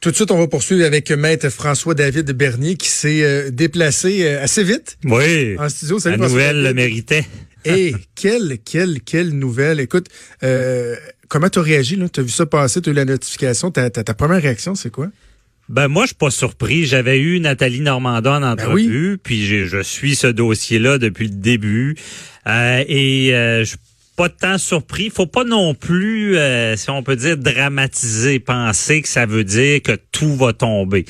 [0.00, 4.42] Tout de suite, on va poursuivre avec Maître François-David Bernier qui s'est euh, déplacé euh,
[4.42, 5.56] assez vite Oui.
[5.58, 5.98] en studio.
[5.98, 7.24] Salut, La nouvelle le méritait.
[7.64, 9.80] Et quelle, quelle, quelle nouvelle.
[9.80, 10.06] Écoute,
[10.44, 10.94] euh,
[11.28, 11.98] comment tu as réagi?
[12.12, 13.70] Tu as vu ça passer, tu as eu la notification.
[13.72, 15.08] Ta, ta, ta première réaction, c'est quoi?
[15.68, 16.86] Ben moi, je suis pas surpris.
[16.86, 21.96] J'avais eu Nathalie Normandin en entrevue, puis je, je suis ce dossier-là depuis le début.
[22.46, 23.78] Euh, et euh, je suis
[24.16, 25.10] pas tant surpris.
[25.10, 29.82] Faut pas non plus, euh, si on peut dire, dramatiser, penser que ça veut dire
[29.82, 31.04] que tout va tomber.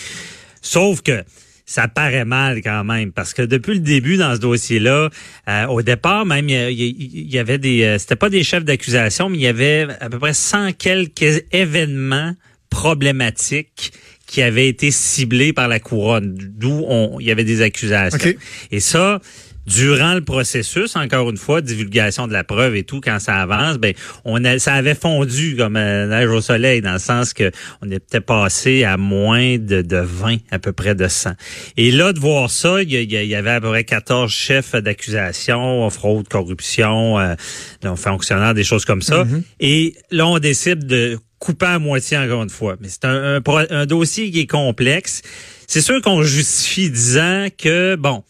[0.61, 1.25] Sauf que
[1.65, 5.11] ça paraît mal quand même parce que depuis le début dans ce dossier-là,
[5.49, 9.39] euh, au départ même il y, avait des, euh, c'était pas des chefs d'accusation, mais
[9.39, 12.35] il y avait à peu près 100 quelques événements
[12.71, 13.93] problématiques
[14.27, 16.85] qui avaient été ciblés par la couronne, d'où
[17.21, 18.19] il y avait des accusations.
[18.19, 18.37] OK.
[18.73, 19.21] Et ça,
[19.67, 23.79] durant le processus, encore une fois, divulgation de la preuve et tout, quand ça avance,
[23.79, 27.51] ben on a, ça avait fondu comme euh, neige au soleil, dans le sens que
[27.83, 31.33] on était passé à moins de, de 20, à peu près de 100.
[31.77, 35.89] Et là, de voir ça, il y, y avait à peu près 14 chefs d'accusation,
[35.91, 37.35] fraude, corruption, euh,
[37.85, 39.27] non, fonctionnaires, des choses comme ça.
[39.61, 42.77] Et là, on décide de couper à moitié encore une fois.
[42.81, 45.23] Mais c'est un, un un dossier qui est complexe.
[45.67, 48.23] C'est sûr qu'on justifie disant que, bon,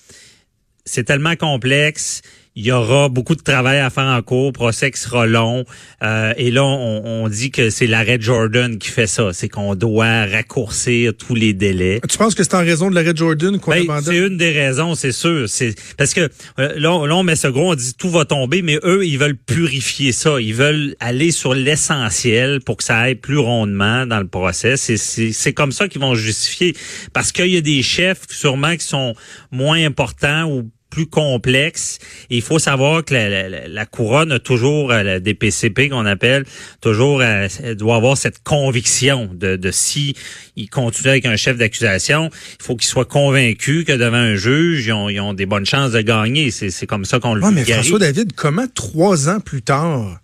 [0.87, 2.23] c'est tellement complexe.
[2.59, 5.67] Il y aura beaucoup de travail à faire en cours, procès qui sera long.
[6.03, 9.35] Euh, et là, on, on dit que c'est l'arrêt Jordan qui fait ça.
[9.35, 12.01] C'est qu'on doit raccourcir tous les délais.
[12.09, 14.95] Tu penses que c'est en raison de l'arrêt Jordan qu'on Ben, c'est une des raisons,
[14.95, 15.51] c'est sûr.
[15.51, 18.25] C'est parce que euh, là, on- là, on met ce gros, on dit tout va
[18.25, 20.41] tomber, mais eux, ils veulent purifier ça.
[20.41, 21.53] Ils veulent aller sur
[21.91, 24.77] l'essentiel pour que ça aille plus rondement dans le procès.
[24.79, 26.75] C'est comme ça qu'ils vont justifier.
[27.13, 29.15] Parce qu'il y a des chefs, sûrement, qui sont
[29.51, 31.99] moins importants ou plus complexes.
[32.31, 35.91] Et il faut savoir que la, la- la- la couronne a toujours, euh, la DPCP
[35.91, 36.45] qu'on appelle,
[36.81, 40.15] toujours euh, doit avoir cette conviction de, de si
[40.57, 44.87] il continue avec un chef d'accusation, il faut qu'il soit convaincu que devant un juge,
[44.87, 46.51] ils ont, ils ont des bonnes chances de gagner.
[46.51, 47.65] C'est comme ça qu'on le Ouais, mais.
[47.65, 50.19] François David, comment trois ans plus tard,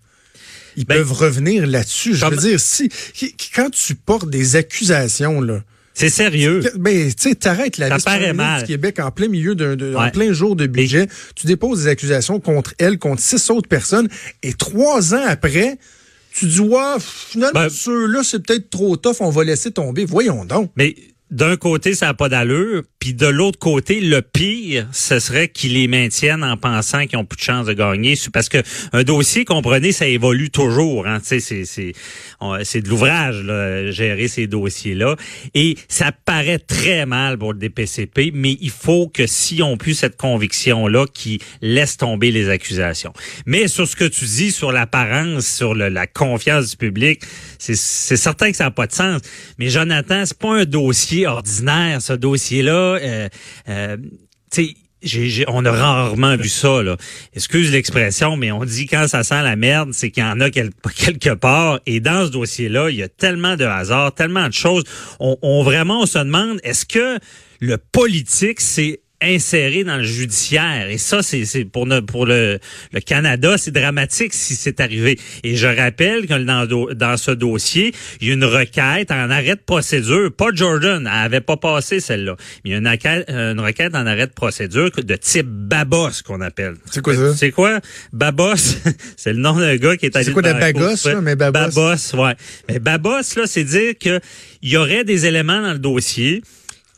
[0.78, 2.15] ils Ben, peuvent revenir là-dessus?
[2.15, 2.89] Je veux dire, si
[3.54, 5.60] quand tu portes des accusations, là,
[5.94, 6.60] C'est sérieux.
[6.62, 8.04] que- ben, tu sais, t'arrêtes la vice
[8.60, 11.06] du Québec en plein milieu d'un, en plein jour de budget.
[11.34, 14.08] Tu déposes des accusations contre elle, contre six autres personnes,
[14.42, 15.78] et trois ans après,
[16.34, 20.04] tu dis, ouais, finalement, Ben- ceux-là, c'est peut-être trop tough, on va laisser tomber.
[20.06, 20.70] Voyons donc.
[20.76, 20.94] Mais
[21.30, 25.72] d'un côté, ça n'a pas d'allure, puis de l'autre côté, le pire, ce serait qu'ils
[25.72, 28.14] les maintiennent en pensant qu'ils ont plus de chances de gagner.
[28.32, 28.58] Parce que
[28.92, 31.08] un dossier, comprenez, ça évolue toujours.
[31.08, 31.64] Hein, c'est c'est
[32.62, 35.16] c'est de l'ouvrage, là, gérer ces dossiers-là.
[35.52, 39.94] Et ça paraît très mal pour le DPCP, mais il faut que si on plus
[39.94, 43.12] cette conviction-là, qui laisse tomber les accusations.
[43.46, 47.22] Mais sur ce que tu dis, sur l'apparence, sur la confiance du public,
[47.58, 49.22] c'est c'est certain que ça n'a pas de sens.
[49.58, 52.91] Mais Jonathan, c'est pas un dossier ordinaire, ce dossier-là.
[53.00, 53.28] Euh,
[53.69, 53.97] euh,
[55.48, 56.82] on a rarement vu ça.
[56.82, 56.97] Là.
[57.34, 60.50] Excuse l'expression, mais on dit quand ça sent la merde, c'est qu'il y en a
[60.50, 61.80] quel- quelque part.
[61.86, 64.84] Et dans ce dossier-là, il y a tellement de hasard, tellement de choses.
[65.19, 67.19] On, on vraiment, on se demande, est-ce que
[67.60, 70.88] le politique, c'est inséré dans le judiciaire.
[70.91, 72.59] Et ça, c'est c'est pour, ne- pour le,
[72.93, 75.19] le Canada, c'est dramatique si c'est arrivé.
[75.44, 76.34] Et je rappelle que
[76.94, 80.31] dans, ce dossier, il y a une requête en arrêt de procédure.
[80.33, 82.37] Pas Jordan, elle avait pas passé celle-là.
[82.65, 86.22] Mais il y a une requête, une requête en arrêt de procédure de type Babos
[86.25, 86.75] qu'on appelle.
[86.91, 87.34] C'est quoi ça?
[87.37, 87.81] C'est quoi?
[88.12, 88.56] Babos,
[89.16, 91.15] c'est le nom d'un gars qui est allé C'est quoi de suprême.
[91.15, 91.59] là, mais Babos?
[91.75, 92.34] Babos, ouais.
[92.69, 94.21] Mais Babos, là, c'est dire que
[94.62, 96.42] il y aurait des éléments dans le dossier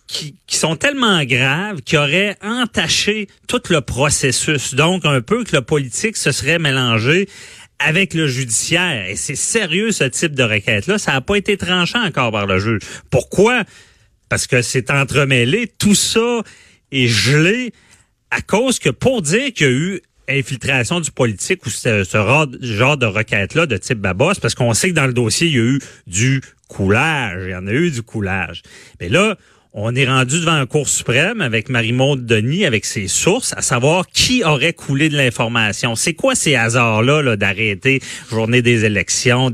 [0.07, 4.75] qui, qui sont tellement graves qui auraient entaché tout le processus.
[4.75, 7.29] Donc, un peu que le politique se serait mélangé
[7.79, 9.07] avec le judiciaire.
[9.09, 10.99] Et c'est sérieux, ce type de requête-là.
[10.99, 12.81] Ça n'a pas été tranchant encore par le juge.
[13.11, 13.65] Pourquoi?
[14.29, 15.73] Parce que c'est entremêlé.
[15.79, 16.43] Tout ça
[16.93, 17.73] est gelé
[18.31, 22.47] à cause que pour dire qu'il y a eu infiltration du politique ou ce, ce
[22.61, 25.59] genre de requête-là de type Babos, parce qu'on sait que dans le dossier, il y
[25.59, 27.43] a eu du coulage.
[27.45, 28.63] Il y en a eu du coulage.
[29.01, 29.37] Mais là,
[29.77, 34.07] on est rendu devant un cours suprême avec Marie-Maude Denis, avec ses sources, à savoir
[34.07, 35.97] qui aurait coulé de l'information.
[35.97, 38.01] C'est quoi ces hasards-là -là, d'arrêter
[38.31, 39.53] journée des élections?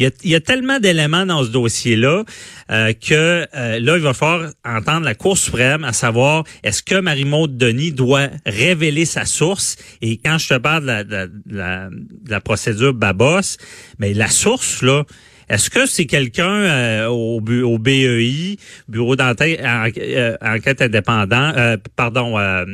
[0.00, 2.24] Il, y a, tellement d'éléments dans ce dossier-là
[2.72, 6.96] euh, que euh, là, il va falloir entendre la Cour suprême à savoir est-ce que
[6.96, 9.76] Marie-Maude Denis doit révéler sa source?
[10.02, 13.56] Et quand je te parle de la, de la, de la procédure Babos,
[14.00, 15.04] mais la source, là,
[15.50, 18.56] est-ce que c'est quelqu'un euh, au, au, BEI,
[18.88, 22.64] Bureau d'enquête euh, enquête indépendant, euh, pardon, à,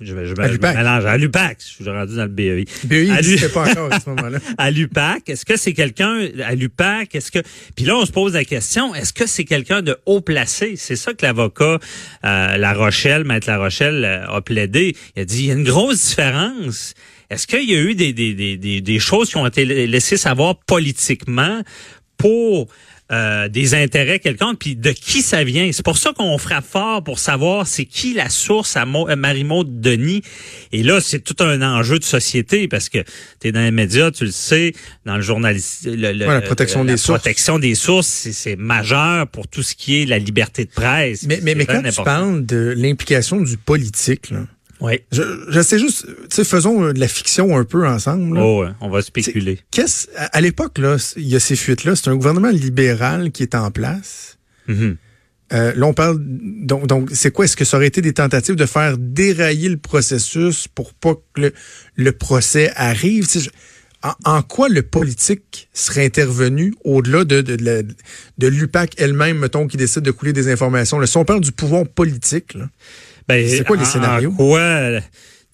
[0.00, 0.76] je, je, à l'UPAC.
[0.76, 2.64] à l'UPAC, je suis rendu dans le BEI.
[2.84, 4.38] BEI n'existait pas encore à ce moment-là.
[4.58, 7.38] à l'UPAC, est-ce que c'est quelqu'un à l'UPAC, est-ce que
[7.76, 10.74] puis là on se pose la question, est-ce que c'est quelqu'un de haut placé?
[10.76, 11.78] C'est ça que l'avocat
[12.24, 14.96] La Rochelle, maître La Rochelle a plaidé.
[15.14, 16.94] Il a dit il y a une grosse différence
[17.32, 20.56] est-ce qu'il y a eu des, des, des, des, choses qui ont été laissées savoir
[20.56, 21.62] politiquement
[22.18, 22.68] pour
[23.10, 25.70] euh, des intérêts quelconques, puis de qui ça vient?
[25.72, 29.80] C'est pour ça qu'on frappe fort pour savoir c'est qui la source à euh, Marie-Maud
[29.80, 30.22] Denis.
[30.72, 32.98] Et là, c'est tout un enjeu de société parce que
[33.40, 34.74] tu es dans les médias, tu le sais,
[35.06, 35.94] dans le journalisme.
[35.94, 37.20] la protection des sources.
[37.20, 41.22] protection des sources, c'est majeur pour tout ce qui est la liberté de presse.
[41.26, 44.40] Mais, mais, mais quand tu parles de l'implication du politique, là,
[44.82, 45.00] oui.
[45.12, 48.36] Je, je sais juste, tu sais, faisons euh, de la fiction un peu ensemble.
[48.38, 49.60] Oh, on va spéculer.
[49.70, 53.54] Qu'est-ce, à l'époque, là, il y a ces fuites-là, c'est un gouvernement libéral qui est
[53.54, 54.38] en place.
[54.68, 54.96] Mm-hmm.
[55.54, 57.46] euh, là, on parle, donc, donc c'est quoi?
[57.46, 61.40] Est-ce que ça aurait été des tentatives de faire dérailler le processus pour pas que
[61.40, 61.52] le,
[61.96, 63.26] le procès arrive?
[64.24, 67.86] En, quoi le politique serait intervenu au-delà de, de, de,
[68.38, 70.98] de l'UPAC elle-même, mettons, qui décide de couler des informations?
[70.98, 72.68] Là, si on parle du pouvoir politique, là,
[73.28, 74.32] ben, c'est quoi les scénarios?
[74.32, 75.00] quoi?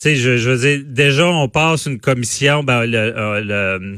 [0.04, 3.96] Je, je veux dire, déjà, on passe une commission, ben, le, euh,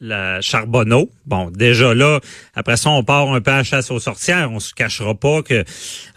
[0.00, 1.10] le, Charbonneau.
[1.26, 2.20] Bon, déjà là,
[2.54, 4.50] après ça, on part un peu à chasse aux sorcières.
[4.50, 5.64] On se cachera pas que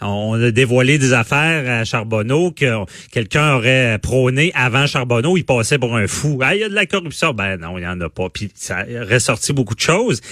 [0.00, 5.36] on a dévoilé des affaires à Charbonneau que quelqu'un aurait prôné avant Charbonneau.
[5.36, 6.38] Il passait pour un fou.
[6.42, 7.34] Ah, il y a de la corruption.
[7.34, 8.30] Ben non, il y en a pas.
[8.30, 10.22] Puis ça ressorti beaucoup de choses.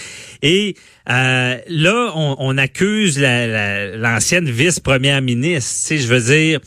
[0.40, 0.74] Et
[1.10, 5.70] euh, là, on, on accuse l'ancienne vice-première ministre.
[5.70, 6.60] Tu sais, je veux dire,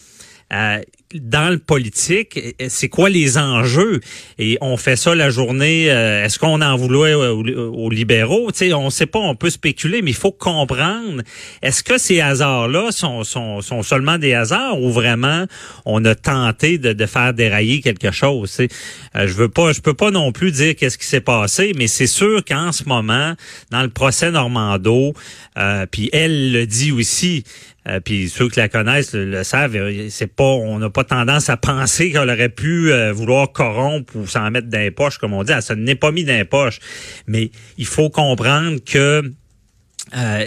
[0.53, 0.81] euh,
[1.15, 3.99] dans le politique, c'est quoi les enjeux?
[4.37, 8.51] Et on fait ça la journée, euh, est-ce qu'on en voulait aux, libéraux?
[8.51, 11.23] Tu sais, on sait pas, on peut spéculer, mais il faut comprendre,
[11.63, 15.45] est-ce que ces hasards-là sont, sont, sont, seulement des hasards ou vraiment
[15.85, 18.53] on a tenté de, de faire dérailler quelque chose?
[18.55, 18.69] Tu
[19.15, 21.87] euh, je veux pas, je peux pas non plus dire qu'est-ce qui s'est passé, mais
[21.87, 23.33] c'est sûr qu'en ce moment,
[23.71, 25.13] dans le procès Normando,
[25.57, 27.43] euh, puis elle le dit aussi,
[27.87, 31.49] euh, puis ceux qui la connaissent le, savent, euh, c'est pas, on n'a pas tendance
[31.49, 35.33] à penser qu'elle aurait pu euh, vouloir corrompre ou s'en mettre dans les poches, comme
[35.33, 35.53] on dit.
[35.61, 36.79] Se n'est pas mis dans les poches.
[37.25, 39.33] Mais il faut comprendre que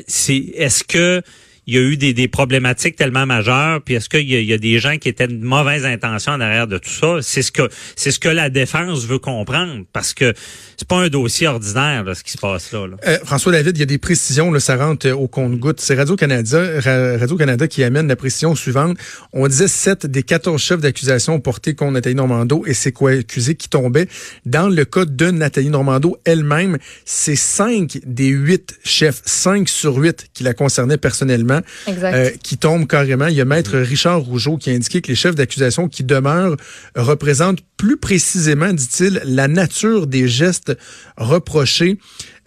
[0.07, 1.23] c'est, est-ce que
[1.67, 4.79] il y a eu des, des problématiques tellement majeures, puis est-ce qu'il y, a des
[4.81, 7.19] gens qui étaient de mauvaises intentions en arrière de tout ça?
[7.23, 10.35] C'est ce que c'est ce que la défense veut comprendre, parce que
[10.77, 12.87] c'est pas un dossier ordinaire ce qui se passe là.
[13.07, 15.81] Euh, François David, il y a des précisions, là, ça rentre au compte-goutte.
[15.81, 16.81] C'est Radio Canada,
[17.19, 18.97] Radio Canada qui amène la précision suivante.
[19.33, 23.55] On disait sept des 14 chefs d'accusation portés contre Nathalie Normando et c'est quoi accusés
[23.55, 24.09] qui tombaient.
[24.47, 30.27] Dans le cas de Nathalie Normando elle-même, c'est cinq des huit chefs, cinq sur huit
[30.35, 31.52] qui la concernaient personnellement
[31.89, 33.27] euh, qui tombe carrément.
[33.27, 36.57] Il y a Maître Richard Rougeau qui a indiqué que les chefs d'accusation qui demeurent
[36.95, 40.77] représentent plus précisément, dit-il, la nature des gestes
[41.17, 41.99] reprochés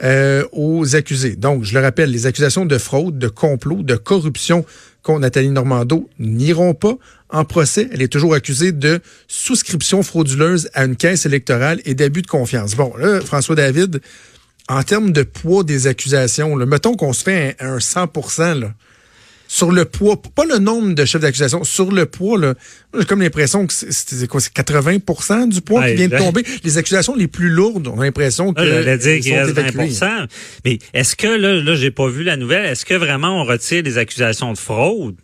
[0.03, 1.35] euh, aux accusés.
[1.35, 4.65] Donc, je le rappelle, les accusations de fraude, de complot, de corruption
[5.03, 6.97] contre Nathalie Normando n'iront pas
[7.29, 7.87] en procès.
[7.91, 12.75] Elle est toujours accusée de souscription frauduleuse à une caisse électorale et d'abus de confiance.
[12.75, 14.01] Bon, là, François David,
[14.67, 18.73] en termes de poids des accusations, là, mettons qu'on se fait un, un 100 là,
[19.47, 22.53] sur le poids, pas le nombre de chefs d'accusation, sur le poids, là,
[22.97, 26.43] j'ai comme l'impression que c'est quoi, c'est 80% du poids qui vient de tomber.
[26.63, 30.27] Les accusations les plus lourdes, on a l'impression que là, dire qu'il reste 20
[30.65, 33.83] Mais est-ce que là, là, j'ai pas vu la nouvelle, est-ce que vraiment on retire
[33.83, 35.15] les accusations de fraude?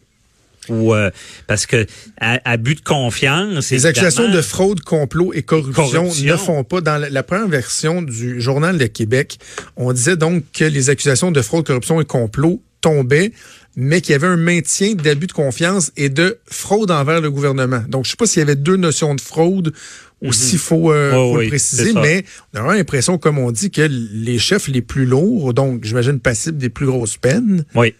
[0.69, 1.09] Ou euh,
[1.47, 1.87] parce que
[2.19, 3.71] abus de confiance.
[3.71, 6.81] Les accusations de fraude, complot et corruption, ne font pas.
[6.81, 9.39] Dans la, première version du journal de Québec,
[9.75, 13.31] on disait donc que les accusations de fraude, corruption et complot tombaient
[13.75, 17.83] mais qu'il y avait un maintien d'abus de confiance et de fraude envers le gouvernement.
[17.87, 19.73] Donc, je sais pas s'il y avait deux notions de fraude
[20.21, 20.33] ou mhm.
[20.33, 24.67] s'il faut, euh, le préciser, mais on a l'impression, comme on dit, que les chefs
[24.67, 27.95] les plus lourds, donc j'imagine passibles des plus grosses peines, oui.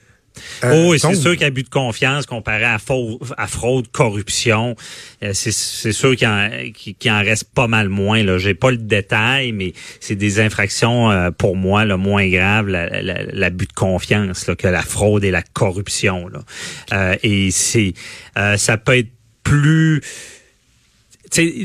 [0.64, 2.78] Euh, oh, c'est sûr qu'abus de confiance comparé à,
[3.38, 4.76] à fraude, corruption,
[5.24, 5.52] euh, c'est
[5.92, 6.50] sûr qu'il en,
[7.08, 8.24] en, reste pas mal moins.
[8.24, 12.68] Là, j'ai pas le détail, mais c'est des infractions euh, pour moi le moins graves,
[12.68, 16.28] l'abus de confiance là, que la fraude et la corruption.
[16.28, 17.18] Là.
[17.24, 17.94] et c'est,
[18.58, 19.12] ça peut être
[19.44, 20.02] plus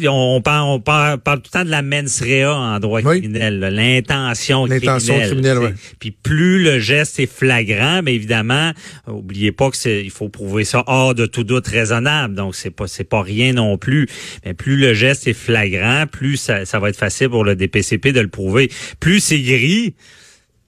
[0.08, 4.66] on parle, on parle, tout le temps de la mens rea en droit criminel, l'intention
[4.66, 5.74] criminelle.
[5.98, 8.72] Puis plus le geste est flagrant, mais évidemment,
[9.06, 12.34] oubliez pas que c'est, il faut prouver ça hors de tout doute raisonnable.
[12.34, 14.06] Donc c'est pas, c'est pas rien non plus.
[14.44, 18.12] Mais plus le geste est flagrant, plus ça, ça va être facile pour le DPCP
[18.12, 18.70] de le prouver.
[19.00, 19.94] Plus c'est gris,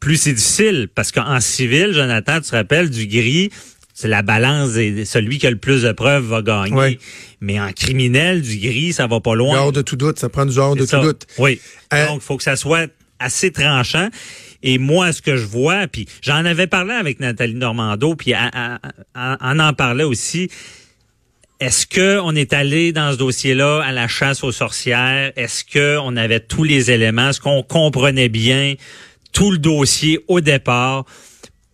[0.00, 0.88] plus c'est difficile.
[0.94, 3.50] Parce qu'en civil, Jonathan, tu te rappelles, du gris,
[4.00, 7.00] c'est la balance et celui qui a le plus de preuves va gagner.
[7.40, 9.56] Mais en criminel, du gris, ça va pas loin.
[9.56, 11.26] Genre de tout doute, ça prend du genre de tout doute.
[11.36, 11.60] Oui.
[11.92, 12.88] Euh, Donc, il faut que ça soit
[13.18, 14.08] assez tranchant.
[14.62, 18.34] Et moi, ce que je vois, puis j'en avais parlé avec Nathalie Normando, puis
[19.16, 20.48] on en parlait aussi.
[21.58, 25.32] Est-ce que on est allé dans ce dossier-là à la chasse aux sorcières?
[25.34, 27.30] Est-ce que on avait tous les éléments?
[27.30, 28.74] Est-ce qu'on comprenait bien
[29.32, 31.04] tout le dossier au départ?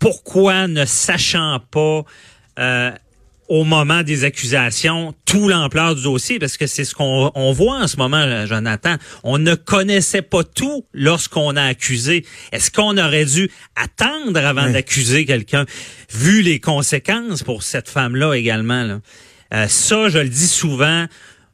[0.05, 2.05] Pourquoi ne sachant pas
[2.59, 2.91] euh,
[3.49, 6.39] au moment des accusations tout l'ampleur du dossier?
[6.39, 8.97] Parce que c'est ce qu'on voit en ce moment Jonathan.
[9.23, 12.27] On ne connaissait pas tout lorsqu'on a accusé.
[12.53, 15.65] Est-ce qu'on aurait dû attendre avant d'accuser quelqu'un
[16.13, 19.01] vu les conséquences pour cette femme-là également
[19.55, 21.07] euh, ça je le dis souvent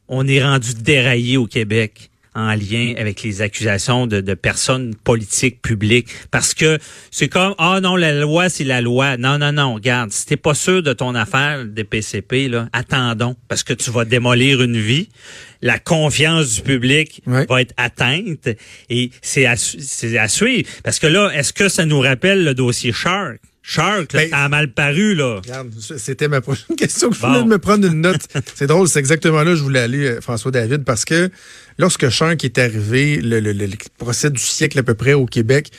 [0.09, 5.61] on est rendu déraillé au Québec en lien avec les accusations de, de personnes politiques
[5.61, 6.07] publiques.
[6.31, 6.79] Parce que
[7.11, 9.17] c'est comme ah non la loi c'est la loi.
[9.17, 13.35] Non non non regarde si t'es pas sûr de ton affaire des PCP là attendons.
[13.47, 15.09] Parce que tu vas démolir une vie.
[15.61, 18.49] La confiance du public va être atteinte
[18.89, 20.69] et c'est à, c'est à suivre.
[20.83, 23.39] Parce que là est-ce que ça nous rappelle le dossier Shark?
[23.63, 25.41] Shark, ben, a mal paru, là.
[25.97, 27.11] C'était ma prochaine question.
[27.11, 28.21] Je voulais me prendre une note.
[28.55, 31.29] c'est drôle, c'est exactement là que je voulais aller, euh, François David, parce que
[31.77, 35.71] lorsque Shark est arrivé, le, le, procès du siècle à peu près au Québec,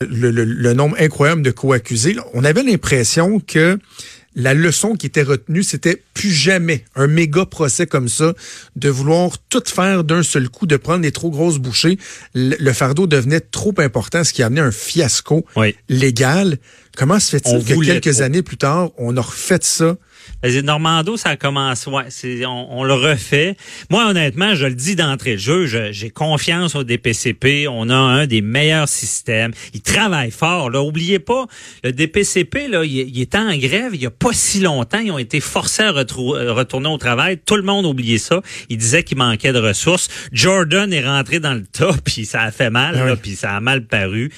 [0.00, 3.78] le, le nombre incroyable de co-accusés, on avait l'impression que
[4.34, 8.34] la leçon qui était retenue, c'était plus jamais un méga procès comme ça,
[8.76, 11.98] de vouloir tout faire d'un seul coup, de prendre des trop grosses bouchées.
[12.34, 15.44] Le, fardeau devenait trop important, ce qui a amené un fiasco
[15.88, 16.58] légal.
[16.96, 19.96] Comment se fait-il que quelques années plus tard, on a refait ça
[20.62, 23.56] Normando, ça commence, ouais, c'est, on, le refait.
[23.90, 27.68] Moi, honnêtement, je le dis d'entrée de jeu, j'ai confiance au DPCP.
[27.68, 29.52] On a un des meilleurs systèmes.
[29.74, 30.70] Ils travaillent fort.
[30.70, 31.46] Là, oubliez pas,
[31.84, 34.98] le DPCP, là, il, il était en grève il y a pas si longtemps.
[34.98, 37.38] Ils ont été forcés à euh, retourner au travail.
[37.44, 38.40] Tout le monde oubliait ça.
[38.68, 40.08] Ils disaient qu'il manquait de ressources.
[40.32, 43.60] Jordan est rentré dans le tas, puis ça a fait mal, ah puis ça a
[43.60, 44.32] mal paru.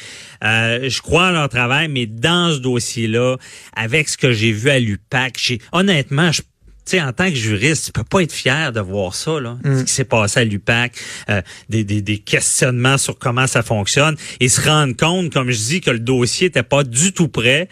[0.45, 3.37] Euh, je crois à leur travail, mais dans ce dossier-là,
[3.75, 6.40] avec ce que j'ai vu à l'UPAC, j'ai honnêtement, je
[6.87, 9.57] tu sais, en tant que juriste, tu peux pas être fier de voir ça, là,
[9.64, 9.78] mm.
[9.78, 10.93] ce qui s'est passé à l'UPAC,
[11.31, 11.40] euh,
[11.71, 15.81] des, des, des, questionnements sur comment ça fonctionne, et se rendre compte, comme je dis,
[15.81, 17.69] que le dossier était pas du tout prêt.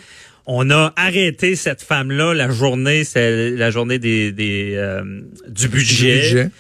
[0.47, 6.15] On a arrêté cette femme-là la journée, c'est la journée des, des euh, du budget.
[6.15, 6.51] Du budget.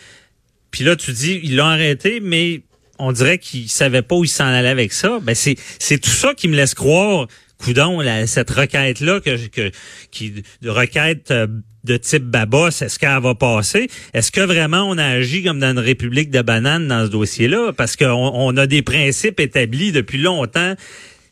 [0.70, 2.60] Puis là, tu dis, ils l'ont arrêté, mais
[2.98, 5.18] on dirait qu'il savait pas où il s'en allait avec ça.
[5.22, 7.26] Ben c'est c'est tout ça qui me laisse croire
[7.62, 9.70] coudon cette requête là que, que
[10.10, 11.46] qui de requête euh,
[11.84, 13.88] de type Babos, est-ce qu'elle va passer?
[14.14, 17.72] Est-ce que vraiment on a agi comme dans une république de bananes dans ce dossier-là?
[17.72, 20.74] Parce qu'on on a des principes établis depuis longtemps.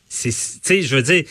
[0.09, 1.23] C'est je veux dire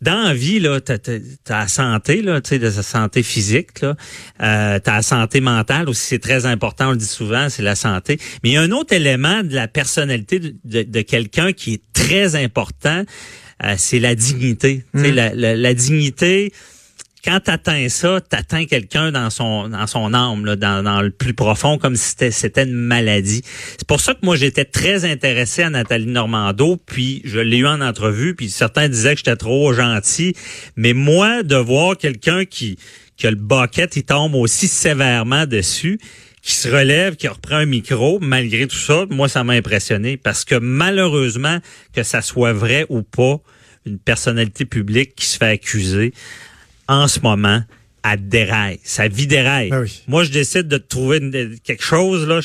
[0.00, 3.80] dans la vie, là, t'as, as la santé, là, tu sais, de sa santé physique,
[3.80, 3.96] là.
[4.40, 7.74] Euh, t'as la santé mentale aussi, c'est très important, on le dit souvent, c'est la
[7.74, 8.18] santé.
[8.42, 12.36] Mais il y a un autre élément de la personnalité de, quelqu'un qui est très
[12.36, 13.02] important,
[13.76, 14.84] c'est la dignité.
[14.94, 15.02] Mmh.
[15.10, 16.52] la, la dignité,
[17.24, 21.02] quand tu atteins ça, tu atteins quelqu'un dans son dans son âme, là, dans, dans
[21.02, 23.42] le plus profond, comme si c'était c'était une maladie.
[23.76, 27.66] C'est pour ça que moi j'étais très intéressé à Nathalie Normando, puis je l'ai eu
[27.66, 30.34] en entrevue, puis certains disaient que j'étais trop gentil,
[30.76, 32.78] mais moi de voir quelqu'un qui
[33.20, 35.98] que le bucket il tombe aussi sévèrement dessus,
[36.42, 40.44] qui se relève, qui reprend un micro, malgré tout ça, moi ça m'a impressionné parce
[40.44, 41.58] que malheureusement
[41.92, 43.40] que ça soit vrai ou pas,
[43.86, 46.12] une personnalité publique qui se fait accuser
[46.88, 47.62] en ce moment,
[48.02, 48.78] à déraille.
[48.84, 49.70] Ça vit déraille.
[49.70, 51.20] Ben Moi, je décide de trouver
[51.64, 52.26] quelque chose.
[52.26, 52.40] Là,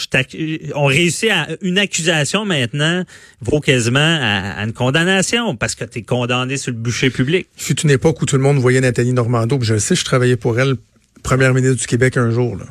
[0.76, 3.04] on réussit à une accusation maintenant
[3.42, 7.48] vaut quasiment à, une condamnation parce que tu es condamné sur le bûcher public.
[7.56, 9.60] Fut une époque où tout le monde voyait Nathalie Normando.
[9.62, 10.76] je sais, je travaillais pour elle,
[11.22, 12.58] première ministre du Québec un jour.
[12.58, 12.66] Là.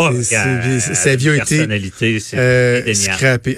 [0.00, 1.66] Oh, sa vie a été
[2.34, 2.82] euh,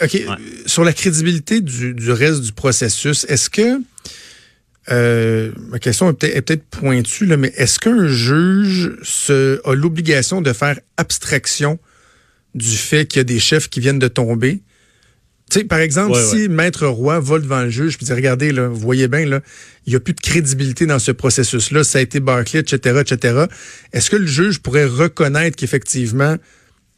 [0.02, 0.22] OK.
[0.64, 3.78] Sur la crédibilité du, du reste du processus, est-ce que
[4.90, 10.54] euh, ma question est peut-être pointue, là, mais est-ce qu'un juge se, a l'obligation de
[10.54, 11.78] faire abstraction
[12.54, 14.62] du fait qu'il y a des chefs qui viennent de tomber?
[15.58, 18.78] Sais, par exemple, si Maître Roy va devant le juge et dit Regardez, là, vous
[18.78, 19.40] voyez bien, là,
[19.86, 23.46] il n'y a plus de crédibilité dans ce processus-là, ça a été Barclay, etc., etc.
[23.92, 26.36] Est-ce que le juge pourrait reconnaître qu'effectivement,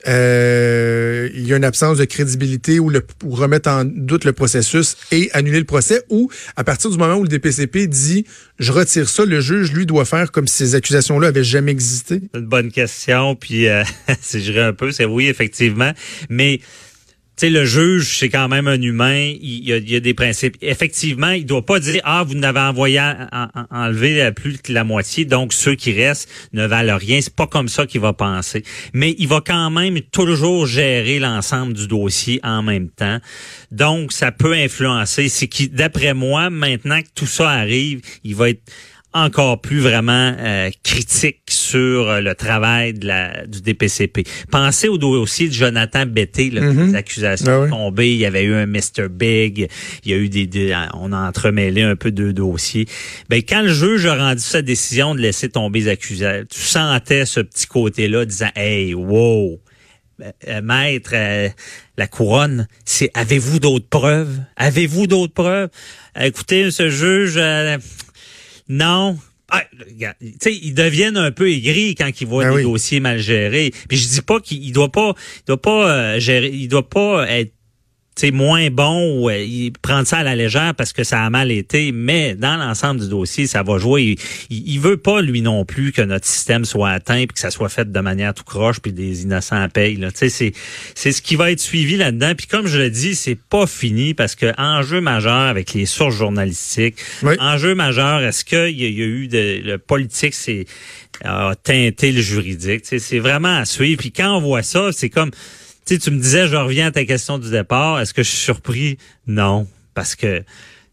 [0.09, 4.32] euh, il y a une absence de crédibilité ou, le, ou remettre en doute le
[4.32, 8.26] processus et annuler le procès ou à partir du moment où le DPCP dit
[8.59, 12.21] je retire ça, le juge lui doit faire comme si ces accusations-là avaient jamais existé?
[12.35, 13.85] Une bonne question, puis euh,
[14.21, 15.92] si je un peu, c'est oui effectivement,
[16.28, 16.61] mais
[17.37, 19.33] sais, le juge, c'est quand même un humain.
[19.41, 20.57] Il y, a, des principes.
[20.61, 23.01] Effectivement, il doit pas dire ah vous n'avez envoyé
[23.71, 27.21] enlevé plus que la moitié, donc ceux qui restent ne valent rien.
[27.21, 28.62] C'est pas comme ça qu'il va penser.
[28.93, 33.19] Mais il va quand même toujours gérer l'ensemble du dossier en même temps.
[33.71, 35.29] Donc ça peut influencer.
[35.29, 38.62] C'est qui, d'après moi, maintenant que tout ça arrive, il va être
[39.14, 44.25] encore plus vraiment euh, critique sur euh, le travail de la, du DPCP.
[44.50, 46.87] Pensez au dossier de Jonathan Betté, là, mm-hmm.
[46.87, 48.12] les accusations ah tombées.
[48.12, 49.09] Il y avait eu un Mr.
[49.11, 49.69] Big.
[50.04, 52.87] Il y a eu des, on a entremêlé un peu deux dossiers.
[53.28, 57.26] Ben quand le juge a rendu sa décision de laisser tomber les accusations, tu sentais
[57.26, 59.61] ce petit côté-là disant, hey, wow.
[60.47, 61.14] Euh, maître,
[61.97, 64.38] la couronne, c'est avez-vous d'autres preuves?
[64.57, 65.69] Avez-vous d'autres preuves?
[66.21, 67.40] écoutez, ce juge,
[68.69, 69.19] non.
[69.54, 69.64] Ah,
[70.47, 73.71] ils deviennent un peu aigris quand ils voient ben des dossiers mal gérés.
[73.87, 77.28] Puis je dis pas qu'il doit pas, il doit pas euh, gérer, il doit pas
[77.28, 77.52] être
[78.14, 81.31] c'est moins bon ou euh, il prend ça à la légère parce que ça a
[81.31, 84.16] mal été, mais dans l'ensemble du dossier, ça va jouer.
[84.50, 87.50] Il, il, veut pas lui non plus que notre système soit atteint puis que ça
[87.50, 89.97] soit fait de manière tout croche puis des innocents payent.
[89.97, 90.09] Là.
[90.14, 90.52] C'est
[90.95, 92.35] c'est ce qui va être suivi là-dedans.
[92.37, 96.16] Puis comme je le dis, c'est pas fini parce que enjeu majeur avec les sources
[96.16, 96.97] journalistiques,
[97.38, 100.66] enjeu majeur, est-ce qu'il y, y, a eu de le politique, c'est
[101.25, 102.85] a teinté le juridique?
[102.85, 104.00] C'est vraiment à suivre.
[104.00, 105.31] Puis quand on voit ça, c'est comme
[105.87, 108.01] tu, tu me disais, je reviens à ta question du départ.
[108.01, 108.99] Est-ce que je suis surpris?
[109.27, 110.45] Non, parce que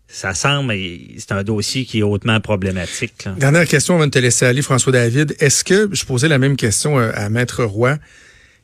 [0.07, 0.73] ça semble,
[1.17, 3.27] c'est un dossier qui est hautement problématique.
[3.37, 5.35] Dernière question avant de te laisser aller, François David.
[5.39, 7.97] Est-ce que, je posais la même question euh, à Maître Roy,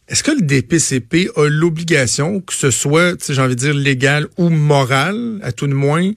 [0.07, 4.49] est-ce que le DPCP a l'obligation, que ce soit, j'ai envie de dire, légal ou
[4.49, 6.11] moral, à tout de moins,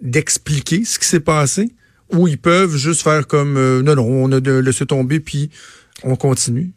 [0.00, 1.70] d'expliquer ce qui s'est passé?
[2.12, 5.50] Ou ils peuvent juste faire comme, euh, non, non, on a laissé tomber, puis
[6.02, 6.72] on continue?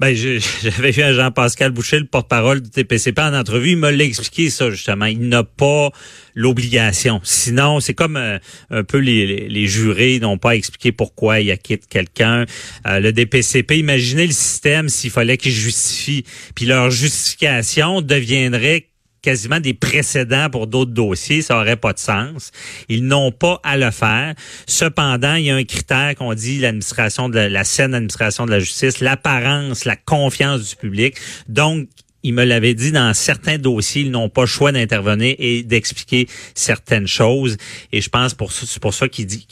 [0.00, 0.14] Ben,
[0.62, 3.70] j'avais vu à Jean-Pascal Boucher, le porte-parole du TPCP, en entrevue.
[3.70, 5.06] Il m'a expliqué ça, justement.
[5.06, 5.90] Il n'a pas
[6.34, 7.20] l'obligation.
[7.24, 8.38] Sinon, c'est comme euh,
[8.70, 12.44] un peu les, jurés n'ont pas expliqué pourquoi ils acquittent quelqu'un.
[12.86, 16.24] Euh, le DPCP, imaginez le système s'il fallait qu'ils justifient.
[16.54, 18.88] Puis leur justification deviendrait
[19.22, 22.50] quasiment des précédents pour d'autres dossiers, ça aurait pas de sens.
[22.88, 24.34] Ils n'ont pas à le faire.
[24.66, 28.50] Cependant, il y a un critère qu'on dit l'administration de la, la saine administration de
[28.50, 31.16] la justice, l'apparence, la confiance du public.
[31.48, 31.88] Donc,
[32.22, 36.26] il me l'avait dit dans certains dossiers, ils n'ont pas le choix d'intervenir et d'expliquer
[36.54, 37.56] certaines choses.
[37.92, 39.46] Et je pense pour c'est pour ça qu'ils dit,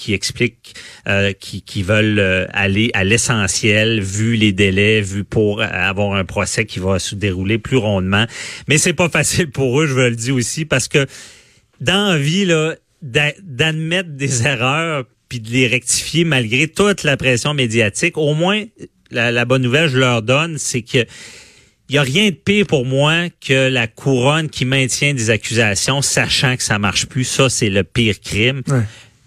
[1.09, 6.65] euh, qu'ils, veulent euh, aller à l'essentiel, vu les délais, vu pour avoir un procès
[6.65, 8.27] qui va se dérouler plus rondement.
[8.69, 11.07] Mais c'est pas facile pour eux, je veux le dire aussi, parce que
[11.81, 17.55] dans la vie là, d'admettre des erreurs puis de les rectifier malgré toute la pression
[17.55, 18.65] médiatique, au moins
[19.11, 21.07] la, la bonne nouvelle je leur donne, c'est que
[21.89, 26.03] il n'y a rien de pire pour moi que la couronne qui maintient des accusations,
[26.03, 27.25] sachant que ça marche plus.
[27.25, 28.63] Ça, c'est le pire crime.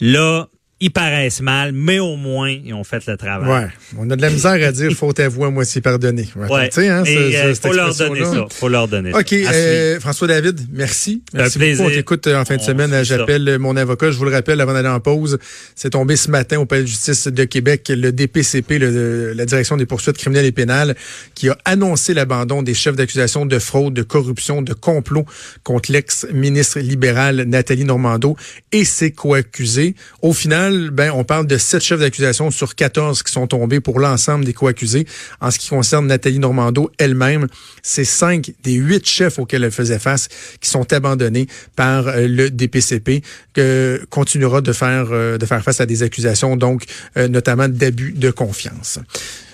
[0.02, 0.48] Là,
[0.82, 3.50] ils paraissent mal, mais au moins, ils ont fait le travail.
[3.50, 3.70] Ouais.
[3.98, 6.28] On a de la misère à dire faute avouée, moitié pardonnée.
[6.36, 6.70] Ouais.
[6.70, 8.46] Tu hein, euh, faut leur donner ça.
[8.50, 9.34] Faut leur donner OK.
[9.34, 11.22] Euh, François David, merci.
[11.34, 11.84] Merci beaucoup.
[11.84, 13.04] On t'écoute euh, en fin de semaine.
[13.04, 14.12] J'appelle mon avocat.
[14.12, 15.38] Je vous le rappelle avant d'aller en pause.
[15.76, 19.76] C'est tombé ce matin au Palais de justice de Québec, le DPCP, le, la Direction
[19.76, 20.96] des poursuites criminelles et pénales,
[21.36, 25.26] qui a annoncé l'abandon des chefs d'accusation de fraude, de corruption, de complot
[25.63, 28.38] contre l'ex-ministre libéral Nathalie Normando
[28.72, 29.96] et ses co-accusés.
[30.22, 33.99] Au final, ben, on parle de sept chefs d'accusation sur 14 qui sont tombés pour
[33.99, 35.05] l'ensemble des co-accusés.
[35.41, 37.47] En ce qui concerne Nathalie Normando elle-même,
[37.84, 40.27] c'est cinq des huit chefs auxquels elle faisait face
[40.60, 45.82] qui sont abandonnés par euh, le DPCP, que continuera de faire, euh, de faire face
[45.82, 46.84] à des accusations, donc
[47.17, 48.99] euh, notamment d'abus de confiance.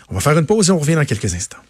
[0.09, 1.64] On va faire une pause et on revient dans quelques instants.